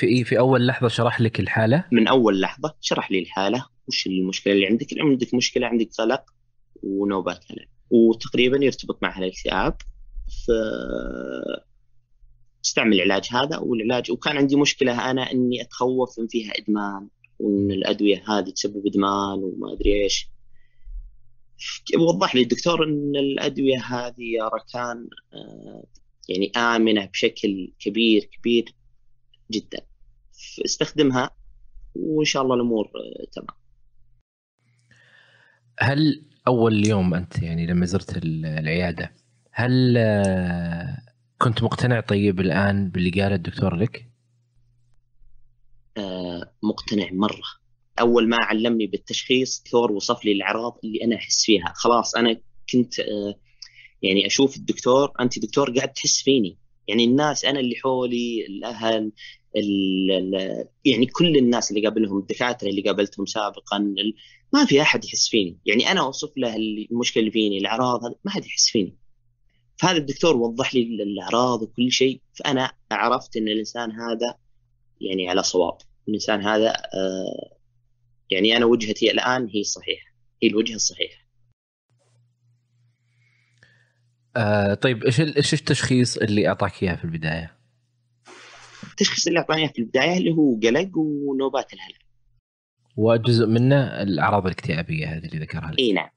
[0.00, 4.06] في إيه؟ في أول لحظة شرح لك الحالة؟ من أول لحظة شرح لي الحالة وش
[4.06, 6.24] المشكلة اللي عندك؟ عندك مشكلة عندك قلق
[6.82, 9.76] ونوبات هلع وتقريبا يرتبط معها الاكتئاب
[10.46, 10.50] ف
[12.64, 13.58] استعمل العلاج هذا.
[13.58, 17.08] والعلاج وكان عندي مشكلة أنا إني أتخوف إن فيها إدمان
[17.38, 20.33] وإن الأدوية هذه تسبب إدمان وما أدري إيش.
[21.98, 25.84] وضح لي الدكتور إن الأدوية هذه يا ركان آه،
[26.28, 28.74] يعني آمنة بشكل كبير كبير
[29.50, 29.80] جدا.
[30.64, 31.30] استخدمها
[31.94, 33.56] وإن شاء الله الأمور آه، تمام.
[35.80, 39.12] هل أول يوم أنت يعني لما زرت العيادة
[39.50, 40.98] هل آه،
[41.38, 44.14] كنت مقتنع طيب الآن باللي قاله الدكتور لك؟
[46.62, 47.63] مقتنع مرة.
[48.00, 51.72] أول ما علمني بالتشخيص الدكتور وصف لي الأعراض اللي أنا أحس فيها.
[51.76, 52.40] خلاص أنا
[52.72, 53.34] كنت آه
[54.02, 56.58] يعني أشوف الدكتور أنت دكتور قاعد تحس فيني.
[56.88, 59.12] يعني الناس أنا اللي حولي الأهل
[60.84, 63.94] يعني كل الناس اللي قابلهم الدكاترة اللي قابلتهم سابقا
[64.52, 65.58] ما في أحد يحس فيني.
[65.66, 68.96] يعني أنا أوصف له المشكلة اللي فيني الأعراض ما حد يحس فيني.
[69.76, 72.20] فهذا الدكتور وضح لي الأعراض وكل شيء.
[72.34, 74.34] فأنا عرفت إن الإنسان هذا
[75.00, 75.78] يعني على صواب.
[76.08, 77.53] الإنسان هذا آه
[78.34, 80.06] يعني أنا وجهتي الآن هي صحيحة.
[80.42, 81.24] هي الوجهة الصحيحة.
[84.36, 87.54] آه طيب إيش إيش التشخيص اللي أعطاك اياه في البداية؟
[88.90, 91.98] التشخيص اللي أعطاني في البداية اللي هو قلق ونوبات الهلع.
[92.96, 95.78] وجزء منه الأعراض الاكتئابية هذه اللي ذكرها لك.
[95.78, 96.08] إي نعم.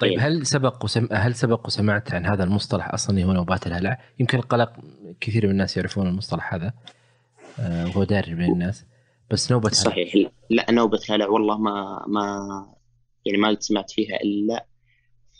[0.00, 0.26] طيب إيه.
[0.26, 1.08] هل سبق وسم...
[1.12, 4.72] هل سبق وسمعت عن هذا المصطلح أصلا هو نوبات الهلع؟ يمكن القلق
[5.20, 6.72] كثير من الناس يعرفون المصطلح هذا.
[7.58, 8.84] آه وهو دارج بين الناس.
[9.30, 10.30] بس نوبة صحيح هلع.
[10.50, 12.66] لا نوبة هلع والله ما ما
[13.26, 14.66] يعني ما سمعت فيها إلا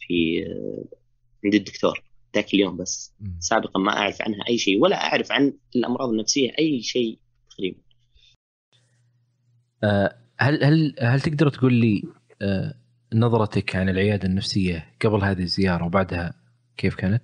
[0.00, 0.84] في آه،
[1.44, 2.02] عند الدكتور
[2.34, 3.40] ذاك اليوم بس م.
[3.40, 7.18] سابقا ما أعرف عنها أي شيء ولا أعرف عن الأمراض النفسية أي شيء
[7.50, 7.78] تقريبا
[9.84, 12.02] آه هل هل هل تقدر تقول لي
[12.42, 12.74] آه
[13.14, 16.34] نظرتك عن العيادة النفسية قبل هذه الزيارة وبعدها
[16.76, 17.22] كيف كانت؟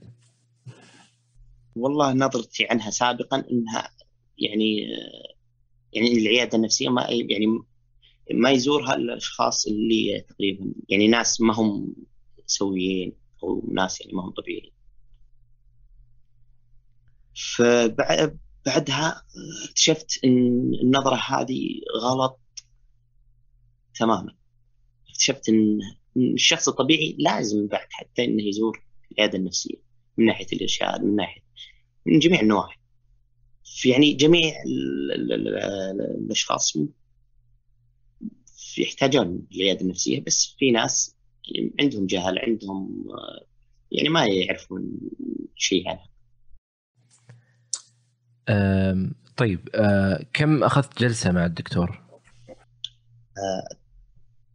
[1.76, 3.90] والله نظرتي عنها سابقا إنها
[4.38, 4.86] يعني
[5.92, 7.46] يعني العيادة النفسية ما يعني
[8.34, 11.94] ما يزورها الاشخاص اللي تقريبا يعني ناس ما هم
[12.46, 14.72] سويين أو ناس يعني ما هم طبيعيين.
[17.56, 19.22] فبعدها
[19.64, 22.40] اكتشفت إن النظرة هذه غلط
[23.94, 24.34] تماما
[25.10, 25.78] اكتشفت إن
[26.16, 29.74] الشخص الطبيعي لازم بعد حتى إنه يزور العيادة النفسية
[30.16, 31.40] من ناحية الإرشاد من ناحيه
[32.06, 32.75] من جميع النواحي
[33.66, 34.52] في يعني جميع
[36.20, 36.78] الأشخاص
[38.78, 41.14] يحتاجون العياده النفسية بس في ناس
[41.80, 43.04] عندهم جهل عندهم
[43.92, 44.92] يعني ما يعرفون
[45.56, 46.08] شيء عنها
[49.36, 52.02] طيب أه كم أخذت جلسة مع الدكتور؟
[53.38, 53.76] أه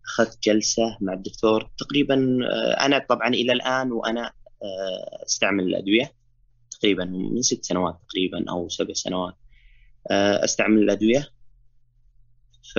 [0.05, 6.13] أخذت جلسة مع الدكتور تقريبا آه، أنا طبعا إلى الآن وأنا آه، أستعمل الأدوية
[6.81, 9.33] تقريبا من ست سنوات تقريبا أو سبع سنوات
[10.11, 11.27] آه، أستعمل الأدوية.
[12.73, 12.77] ف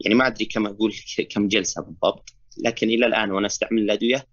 [0.00, 0.92] يعني ما أدري كم أقول
[1.30, 2.30] كم جلسة بالضبط
[2.64, 4.26] لكن إلى الآن وأنا أستعمل الأدوية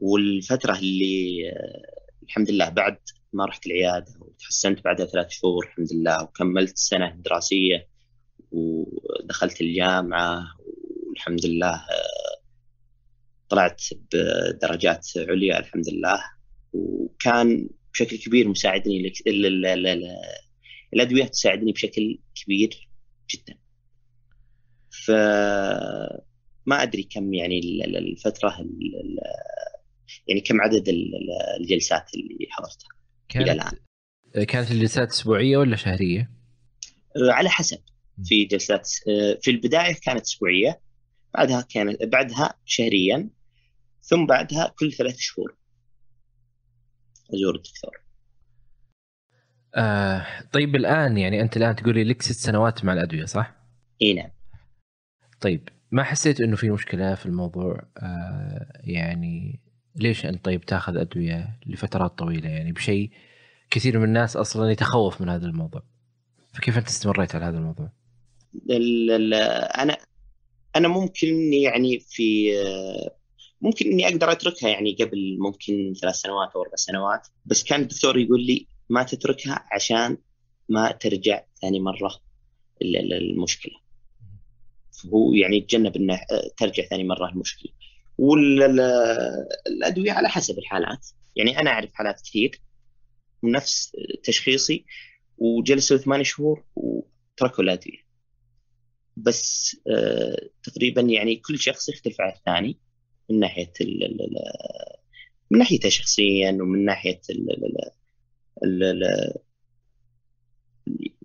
[0.00, 2.96] والفترة اللي آه، الحمد لله بعد
[3.32, 7.88] ما رحت العيادة وتحسنت بعدها ثلاث شهور الحمد لله وكملت السنة الدراسيه
[8.52, 10.44] ودخلت الجامعة
[11.08, 12.42] والحمد لله آه،
[13.48, 16.41] طلعت بدرجات عليا الحمد لله.
[16.72, 19.12] وكان بشكل كبير مساعدني
[20.94, 22.88] الأدوية تساعدني بشكل كبير
[23.34, 23.58] جدا.
[24.90, 25.10] ف
[26.66, 28.56] ما أدري كم يعني الفترة
[30.28, 30.88] يعني كم عدد
[31.60, 32.88] الجلسات اللي حضرتها
[33.28, 33.72] كانت إلى الآن.
[34.46, 36.30] كانت الجلسات أسبوعية ولا شهرية؟
[37.30, 37.78] على حسب
[38.24, 38.88] في جلسات
[39.42, 40.80] في البداية كانت أسبوعية
[41.34, 43.30] بعدها كانت بعدها شهريا
[44.02, 45.56] ثم بعدها كل ثلاث شهور.
[47.34, 48.00] أزور الدكتور.
[49.74, 53.54] آه طيب الآن يعني أنت الآن تقول لي لك ست سنوات مع الأدوية صح؟
[54.02, 54.30] إي نعم.
[55.40, 59.60] طيب ما حسيت إنه في مشكلة في الموضوع؟ آه يعني
[59.96, 63.10] ليش أنت طيب تاخذ أدوية لفترات طويلة؟ يعني بشيء
[63.70, 65.82] كثير من الناس أصلا يتخوف من هذا الموضوع.
[66.54, 67.92] فكيف أنت استمريت على هذا الموضوع؟
[69.78, 69.96] أنا
[70.76, 72.52] أنا ممكن يعني في
[73.62, 78.18] ممكن إني أقدر أتركها يعني قبل ممكن ثلاث سنوات أو أربع سنوات بس كان الدكتور
[78.18, 80.18] يقول لي ما تتركها عشان
[80.68, 82.20] ما ترجع ثاني مرة
[82.82, 83.72] المشكلة.
[85.06, 86.20] هو يعني يتجنب إنه
[86.56, 87.72] ترجع ثاني مرة المشكلة.
[88.18, 91.08] والادويه على حسب الحالات.
[91.36, 92.60] يعني أنا أعرف حالات كثير
[93.44, 94.84] نفس تشخيصي
[95.38, 98.02] وجلسوا ثمان شهور وتركوا الأدوية.
[99.16, 102.78] بس آه تقريبا يعني كل شخص يختلف عن الثاني.
[103.32, 103.72] من ناحية
[105.50, 107.20] من ناحيته شخصيا ومن ناحية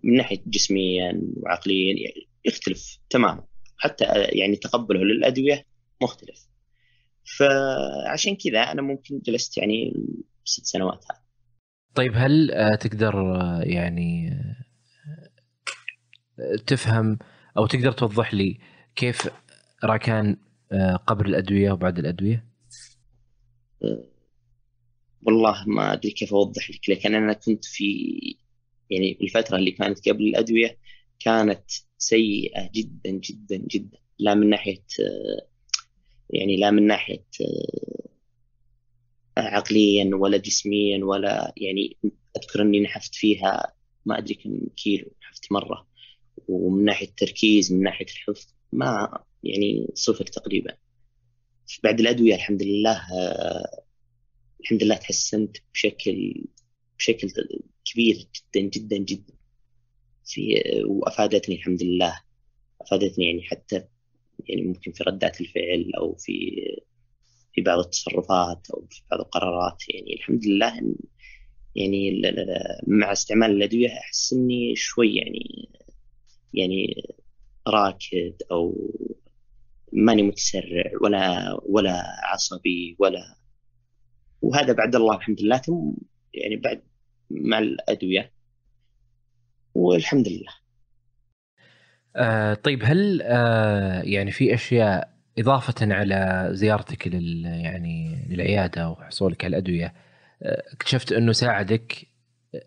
[0.04, 3.44] من ناحية جسميا وعقليا يعني يختلف تماما.
[3.76, 5.64] حتى يعني تقبله للأدوية
[6.02, 6.48] مختلف.
[7.38, 9.92] فعشان كذا أنا ممكن جلست يعني
[10.44, 11.04] ست سنوات.
[11.10, 11.18] هذه
[11.94, 14.30] طيب هل آه، تقدر آه، يعني
[16.38, 17.18] آه، تفهم
[17.56, 18.58] أو تقدر توضح لي
[18.96, 19.28] كيف
[19.84, 20.36] راكان
[21.06, 22.44] قبل الأدوية وبعد الأدوية؟
[25.22, 27.84] والله ما أدري كيف أوضح لك لكن أنا كنت في
[28.90, 30.78] يعني الفترة اللي كانت قبل الأدوية
[31.20, 34.84] كانت سيئة جدا جدا جدا لا من ناحية
[36.30, 37.24] يعني لا من ناحية
[39.38, 41.96] عقليا ولا جسميا ولا يعني
[42.36, 43.72] أذكر أني نحفت فيها
[44.06, 45.86] ما أدري كم كيلو نحفت مرة
[46.48, 50.76] ومن ناحية التركيز من ناحية الحفظ ما يعني صفر تقريبا.
[51.84, 53.02] بعد الأدوية الحمد لله
[54.60, 56.44] الحمد لله تحسنت بشكل
[56.98, 57.28] بشكل
[57.84, 59.34] كبير جدا جدا جدا.
[60.24, 62.20] في وأفادتني الحمد لله.
[62.80, 63.84] أفادتني يعني حتى
[64.48, 66.62] يعني ممكن في ردات الفعل أو في
[67.54, 69.82] في بعض التصرفات أو في بعض القرارات.
[69.88, 70.94] يعني الحمد لله
[71.76, 72.22] يعني
[72.86, 75.68] مع استعمال الأدوية أحس إني شوي يعني
[76.54, 77.04] يعني
[77.68, 78.90] راكد أو
[79.92, 83.38] ماني متسرع ولا ولا عصبي ولا
[84.42, 85.92] وهذا بعد الله الحمد لله ثم
[86.34, 86.82] يعني بعد
[87.30, 88.32] مع الأدوية
[89.74, 90.52] والحمد لله.
[92.16, 99.56] آه طيب هل آه يعني في أشياء إضافة على زيارتك لل يعني للعيادة وحصولك على
[99.56, 99.94] الأدوية
[100.42, 102.06] آه، اكتشفت أنه ساعدك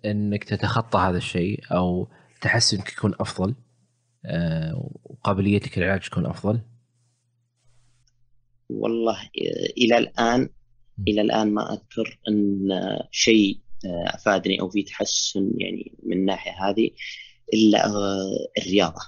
[0.05, 2.07] أنك تتخطى هذا الشيء أو
[2.41, 3.55] تحسنك يكون أفضل
[4.25, 6.61] آه، وقابليتك للعلاج تكون أفضل؟
[8.71, 10.49] والله آه، إلى الآن
[11.07, 12.69] إلى الآن ما أذكر إن
[13.11, 16.89] شيء أفادني أو في تحسن يعني من الناحيه هذه
[17.53, 17.91] إلا
[18.57, 19.01] الرياضة.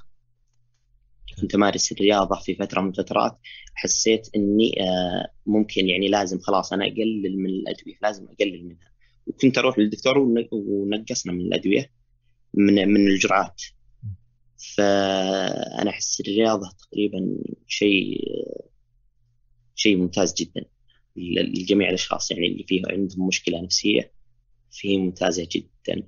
[1.42, 3.38] كنت أمارس الرياضة في فترة من الفترات
[3.74, 8.94] حسيت إني آه، ممكن يعني لازم خلاص أنا أقلل من الأدوية لازم أقلل منها.
[9.28, 10.20] وكنت أروح للدكتور
[10.52, 11.92] ونقصنا من الأدوية
[12.54, 13.62] من من الجرعات.
[14.76, 18.22] فأنا أحس الرياضة تقريبا شيء
[19.76, 20.66] شيء ممتاز جدا.
[21.16, 24.12] لجميع الأشخاص يعني اللي فيه عندهم مشكلة نفسية
[24.72, 26.04] فيه ممتازة جدا.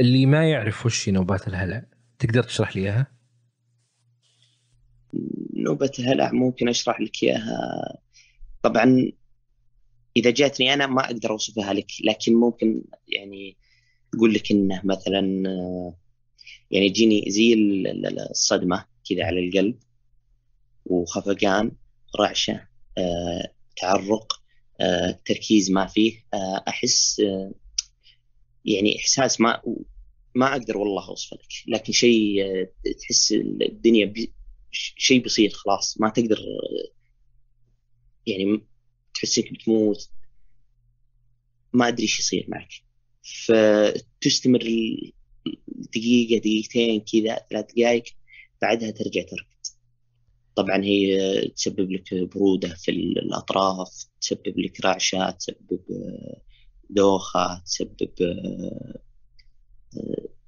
[0.00, 1.86] اللي ما يعرف وش نوبات الهلع
[2.18, 3.06] تقدر تشرح لي إياها؟
[5.56, 7.98] نوبة الهلع ممكن أشرح لك إياها.
[8.62, 9.12] طبعا
[10.16, 13.56] إذا جاتني أنا ما أقدر أوصفها لك لكن ممكن يعني
[14.14, 15.20] أقول لك إنه مثلا
[16.70, 17.54] يعني يجيني زي
[18.30, 18.93] الصدمة.
[19.08, 19.78] كذا على القلب
[20.84, 21.72] وخفقان
[22.20, 24.40] رعشة آه، تعرق
[24.80, 27.22] آه، تركيز ما فيه آه، أحس
[28.64, 29.62] يعني إحساس ما
[30.34, 32.42] ما أقدر والله أوصفه لك لكن شيء
[33.00, 34.12] تحس الدنيا
[34.70, 36.38] شيء بيصير خلاص ما تقدر
[38.26, 38.60] يعني
[39.14, 40.10] تحس انك بتموت
[41.72, 42.68] ما أدري إيش يصير معك.
[43.22, 44.64] فتستمر
[45.66, 48.04] دقيقة دقيقتين كذا ثلاث دقائق
[48.64, 49.64] بعدها ترجع تركض.
[50.56, 55.80] طبعا هي تسبب لك برودة في الأطراف تسبب لك رعشة تسبب
[56.90, 58.10] دوخة تسبب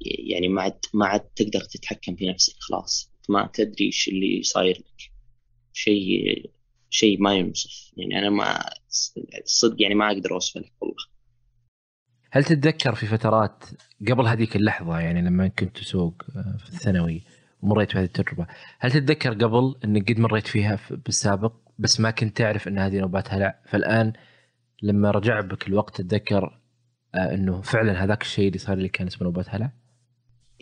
[0.00, 3.10] يعني ما عاد ما عاد تقدر تتحكم في نفسك خلاص.
[3.28, 5.10] ما تدري إيش اللي صاير لك.
[5.72, 6.50] شيء
[6.90, 8.60] شيء ما ينوصف يعني أنا ما
[9.44, 11.04] الصدق يعني ما أقدر أوصفه لك والله.
[12.30, 13.64] هل تتذكر في فترات
[14.08, 17.22] قبل هذيك اللحظة يعني لما كنت تسوق آه، في الثانوي
[17.62, 18.46] ومريت بهذه التجربة.
[18.78, 23.32] هل تتذكر قبل انك قد مريت فيها بالسابق بس ما كنت تعرف إن هذه نوبات
[23.32, 24.12] هلع فالآن
[24.82, 26.60] لما رجع بك الوقت تتذكر
[27.14, 29.72] آه، إنه فعلا هذاك الشيء اللي صار لي كان اسمه نوبات هلع؟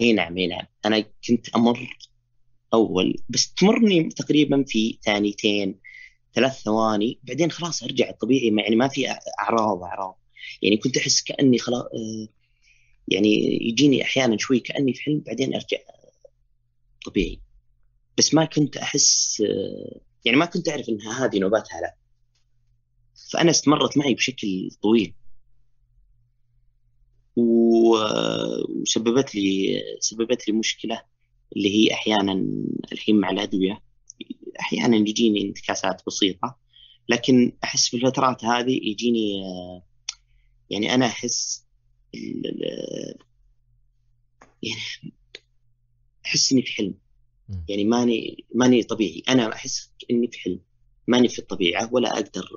[0.00, 0.66] إي نعم إي نعم.
[0.87, 1.96] أنا كنت أمر
[2.74, 5.78] أول بس تمرني تقريبا في ثانيتين
[6.35, 9.07] ثلاث ثواني بعدين خلاص أرجع الطبيعي يعني ما في
[9.40, 10.18] أعراض أعراض.
[10.62, 12.28] يعني كنت أحس كأني خلاص آه،
[13.09, 15.78] يعني يجيني أحيانا شوي كأني في حلم بعدين أرجع
[17.05, 17.40] طبيعي.
[18.19, 19.43] بس ما كنت أحس
[20.25, 21.95] يعني ما كنت أعرف انها هذه نوبات هلع
[23.31, 25.14] فأنا استمرت معي بشكل طويل.
[27.37, 31.03] وسببت لي سببت لي مشكلة
[31.57, 32.45] اللي هي أحيانا
[32.93, 33.83] الحين مع الأدوية.
[34.61, 36.59] أحيانا يجيني انتكاسات بسيطة
[37.09, 39.43] لكن أحس في الفترات هذه يجيني
[40.71, 41.64] يعني أنا أحس
[44.62, 44.81] يعني
[46.27, 46.95] احس إني في حلم.
[47.69, 49.23] يعني ماني ماني طبيعي.
[49.29, 50.61] أنا أحس إني في حلم.
[51.09, 52.49] ماني في الطبيعة ولا أقدر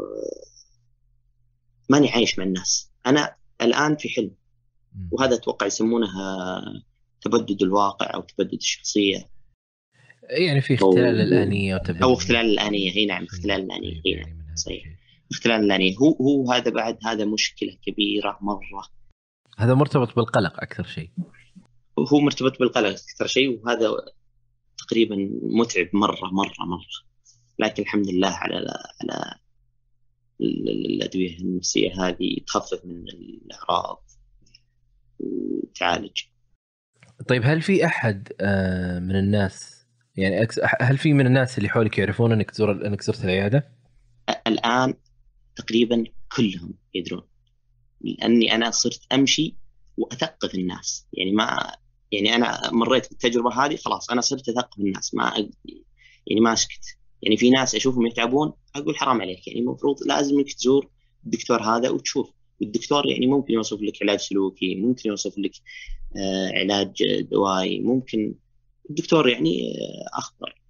[1.89, 2.91] ماني عايش مع الناس.
[3.05, 4.31] أنا الآن في حلم.
[5.11, 6.61] وهذا أتوقع يسمونها
[7.21, 9.29] تبدد الواقع أو تبدد الشخصية.
[10.29, 12.95] يعني في اختلال الآنية وتبدد أو اختلال الآنية.
[12.95, 14.01] إي نعم اختلال الآنية.
[14.05, 14.83] إي نعم صحيح.
[15.31, 15.95] اختلال الآنية.
[15.97, 18.83] هو هو هذا بعد هذا مشكلة كبيرة مرة.
[19.57, 21.09] هذا مرتبط بالقلق أكثر شيء.
[21.99, 23.91] هو مرتبط بالقلق أكثر شيء وهذا
[24.77, 27.07] تقريبا متعب مرة مرة مرة.
[27.59, 28.55] لكن الحمد لله على
[29.01, 29.35] على
[30.41, 34.03] الأدوية النفسية هذه تخفف من الأعراض.
[35.19, 36.21] وتعالج.
[37.27, 40.47] طيب هل في أحد آه، من الناس يعني
[40.81, 43.71] هل في من الناس اللي حولك يعرفون إنك تزور إنك زرت العيادة؟
[44.47, 44.93] الآن
[45.55, 46.03] تقريبا
[46.35, 47.23] كلهم يدرون.
[48.01, 49.57] لأني أنا صرت أمشي
[49.97, 51.07] وأثقف الناس.
[51.13, 51.75] يعني ما
[52.11, 55.33] يعني أنا مريت بالتجربة هذه خلاص أنا صرت اثقف الناس ما
[56.27, 60.53] يعني ما اسكت يعني في ناس أشوفهم يتعبون أقول حرام عليك يعني المفروض لازم إنك
[60.53, 60.89] تزور
[61.25, 62.31] الدكتور هذا وتشوف.
[62.61, 65.51] والدكتور يعني ممكن يوصف لك علاج سلوكي ممكن يوصف لك
[66.17, 68.35] آه علاج دوائي ممكن
[68.89, 70.61] الدكتور يعني آه اخبر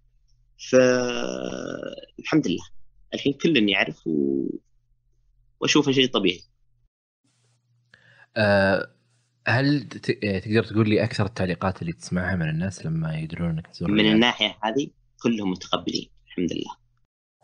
[0.72, 2.64] فالحمد لله.
[3.14, 4.46] الحين كل يعرف و...
[5.60, 6.42] وأشوفه شيء طبيعي.
[8.38, 8.97] أه
[9.48, 9.84] هل
[10.44, 14.58] تقدر تقول لي أكثر التعليقات اللي تسمعها من الناس لما يدرون إنك تزور من الناحية
[14.64, 14.88] هذه
[15.24, 16.76] كلهم متقبلين الحمد لله.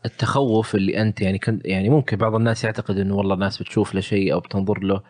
[0.06, 4.02] التخوف اللي أنت يعني كنت يعني ممكن بعض الناس يعتقد إنه والله الناس بتشوف له
[4.02, 5.04] شيء أو بتنظر له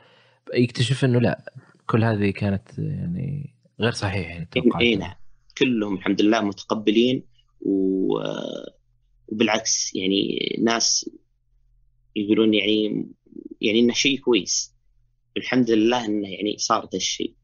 [0.54, 1.54] يكتشف إنه لا
[1.88, 5.16] كل هذه كانت يعني غير صحيح يعني اي نعم
[5.58, 7.24] كلهم الحمد لله متقبلين
[7.62, 8.14] و...
[9.28, 11.10] وبالعكس يعني ناس
[12.16, 13.08] يقولون يعني
[13.62, 14.73] يعني إنه شيء كويس.
[15.38, 17.36] الحمد لله إنه يعني صار ذا الشيء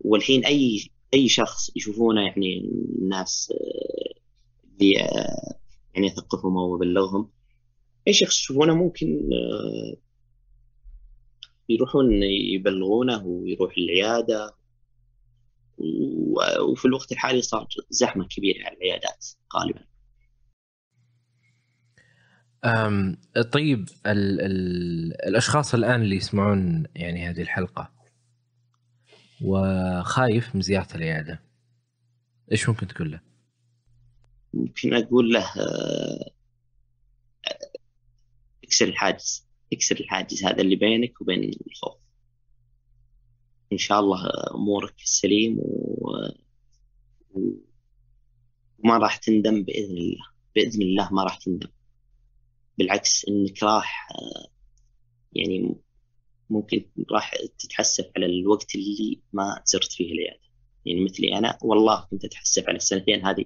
[0.00, 2.58] والحين أي أي شخص يشوفونه يعني
[2.98, 3.52] الناس
[4.64, 4.92] اللي
[5.94, 7.30] يعني اثقفهم أو ابلغهم
[8.08, 9.96] أي شخص يشوفونه ممكن آه،
[11.68, 14.54] يروحون يبلغونه ويروح العيادة
[16.60, 19.84] وفي الوقت الحالي صار زحمة كبيرة على العيادات غالبا.
[23.52, 27.92] طيب ال ال الأشخاص الآن اللي يسمعون يعني هذه الحلقة
[29.42, 31.42] وخايف من زيارة العيادة
[32.52, 33.20] إيش ممكن تقول له؟
[34.54, 36.30] ممكن أقول له آه،
[38.64, 41.98] اكسر الحاجز اكسر الحاجز هذا اللي بينك وبين الخوف
[43.72, 46.10] إن شاء الله أمورك سليم و...
[48.78, 51.68] وما راح تندم بإذن الله بإذن الله ما راح تندم
[52.78, 54.48] بالعكس إنك راح آه،
[55.32, 55.76] يعني
[56.50, 60.48] ممكن راح تتحسف على الوقت اللي ما زرت فيه العيادة.
[60.86, 63.44] يعني مثلي أنا والله كنت أتحسف على السنتين هذه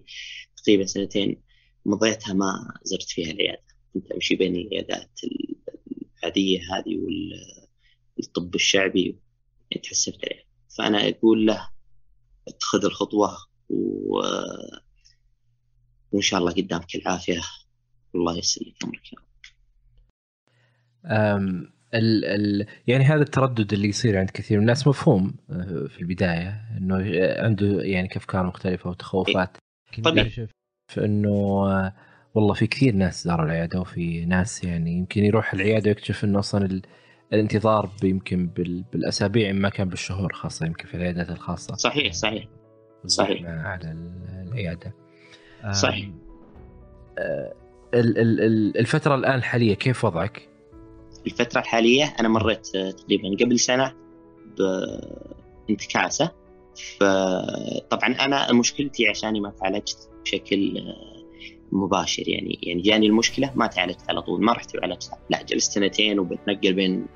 [0.56, 1.42] تقريبا سنتين
[1.86, 3.64] مضيتها ما زرت فيها العيادة.
[3.94, 5.20] كنت أمشي بين العيادات
[6.22, 6.98] العادية هذه
[8.16, 9.18] والطب الشعبي
[9.82, 10.44] تحسبت عليه
[10.78, 11.68] فأنا أقول له
[12.48, 13.36] اتخذ الخطوة
[13.70, 14.20] و
[16.12, 17.40] وإن شاء الله قدامك العافية.
[18.14, 19.00] والله يسلمك
[21.06, 26.00] أم ال ال يعني هذا التردد اللي يصير عند كثير من الناس مفهوم آه، في
[26.00, 26.96] البداية إنه
[27.44, 29.56] عنده يعني افكار مختلفة وتخوفات.
[30.04, 30.48] طبيعي.
[30.98, 31.30] إنه
[31.66, 31.92] آه،
[32.34, 36.82] والله في كثير ناس زاروا العيادة وفي ناس يعني يمكن يروح العيادة ويكتشف إنه أصلا
[37.32, 38.46] الانتظار يمكن
[38.92, 41.74] بالأسابيع ما كان بالشهور خاصة يمكن في العيادات الخاصة.
[41.74, 42.48] صحيح صحيح.
[43.06, 43.42] صحيح.
[43.46, 43.92] على
[44.48, 44.94] العيادة.
[45.72, 46.10] صحيح.
[47.18, 47.54] آه،
[47.94, 50.48] الفترة الآن الحالية كيف وضعك؟
[51.26, 53.94] الفترة الحالية أنا مريت تقريبا قبل سنة
[55.68, 56.30] بانتكاسة.
[56.98, 60.82] فطبعا أنا مشكلتي عشاني ما تعالجت بشكل
[61.72, 66.18] مباشر يعني يعني جاني المشكلة ما تعالجت على طول ما رحت وعالجتها لا جلست سنتين
[66.18, 67.06] وبتنقل بين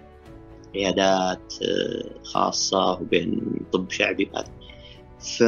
[0.74, 1.52] عيادات
[2.24, 3.40] خاصة وبين
[3.72, 4.52] طب شعبي وهذا.
[5.20, 5.42] ف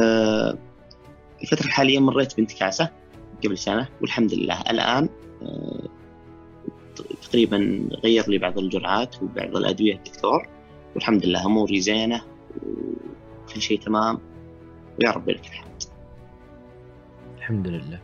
[1.41, 2.89] الفترة الحالية مريت بانتكاسة.
[3.45, 4.61] قبل سنة والحمد لله.
[4.61, 5.09] الآن
[5.41, 5.87] آه،
[7.23, 10.47] تقريبا غير لي بعض الجرعات وبعض الأدوية الدكتور
[10.95, 12.21] والحمد لله أموري زينة
[12.55, 14.19] وكل شيء تمام.
[14.99, 15.83] ويا رب لك الحمد.
[17.37, 17.99] الحمد لله.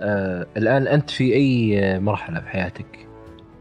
[0.00, 3.06] آه الآن أنت في أي مرحلة في حياتك؟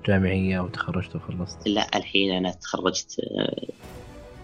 [0.07, 3.67] جامعية أو تخرجت وخلصت؟ لا الحين أنا تخرجت آه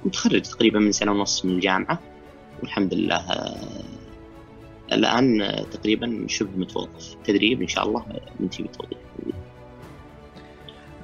[0.05, 1.99] متخرج تقريبا من سنة ونص من الجامعة
[2.61, 3.55] والحمد لله آه
[4.91, 8.05] الآن آه تقريبا شبه متوظف تدريب إن شاء الله
[8.39, 8.97] ننتهي بالتوظيف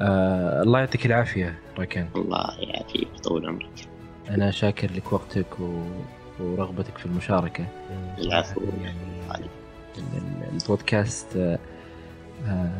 [0.02, 3.70] آه الله يعطيك العافية راكان الله يعافيك طول عمرك.
[4.30, 5.82] أنا شاكر لك وقتك و...
[6.40, 7.66] ورغبتك في المشاركة.
[8.18, 8.62] العفو.
[8.84, 9.46] يعني
[10.54, 11.60] البودكاست آه،
[12.48, 12.72] آه،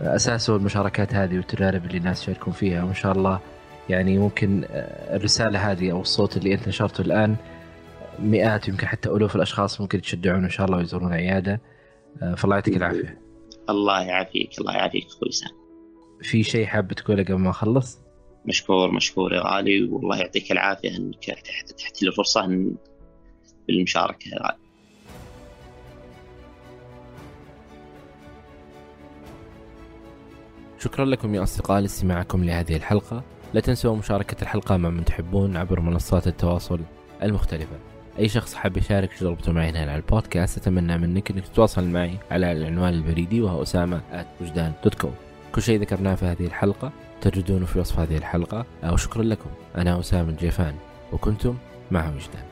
[0.00, 2.84] أساسه المشاركات هذه والتجارب اللي الناس يشاركون فيها.
[2.84, 3.40] وإن شاء الله
[3.88, 7.36] يعني ممكن آه، الرسالة هذه أو الصوت اللي أنت نشرته الآن
[8.20, 11.60] مئات يمكن حتى ألوف الأشخاص ممكن يتشجعون إن شاء الله ويزورون عياده
[12.36, 13.20] فالله يعطيك العافية.
[13.70, 15.50] الله يعافيك الله يعافيك أخوي سام.
[16.22, 17.98] في شيء حاب تقوله قبل ما أخلص؟
[18.46, 21.24] مشكور مشكور يا غالي والله يعطيك العافية إنك
[21.78, 22.46] تحت لي الفرصه
[23.68, 24.58] بالمشاركة يا غالي.
[30.78, 33.22] شكرا لكم يا أصدقاء لاستماعكم لهذه الحلقة
[33.54, 36.80] لا تنسوا مشاركة الحلقة مع من تحبون عبر منصات التواصل
[37.22, 37.76] المختلفة
[38.18, 42.52] أي شخص حاب يشارك تجربته معي هنا على البودكاست أتمنى منك أنك تتواصل معي على
[42.52, 43.64] العنوان البريدي وهو
[45.00, 45.14] com
[45.52, 49.50] كل شيء ذكرناه في هذه الحلقة تجدونه في وصف هذه الحلقة وشكرا لكم.
[49.76, 50.74] أنا أسامة الجيفان
[51.12, 51.56] وكنتم
[51.90, 52.49] مع وجدان.